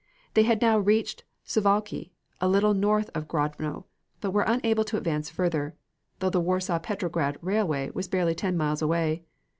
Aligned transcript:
They 0.33 0.41
had 0.41 0.63
now 0.63 0.79
reached 0.79 1.25
Suwalki, 1.45 2.11
a 2.39 2.47
little 2.49 2.73
north 2.73 3.11
of 3.13 3.27
Grodno, 3.27 3.85
but 4.19 4.31
were 4.31 4.41
unable 4.41 4.83
to 4.85 4.97
advance 4.97 5.29
further, 5.29 5.75
though 6.17 6.31
the 6.31 6.41
Warsaw 6.41 6.79
Petrograd 6.79 7.37
railway 7.39 7.91
was 7.91 8.07
barely 8.07 8.33
ten 8.33 8.57
miles 8.57 8.81
away. 8.81 9.21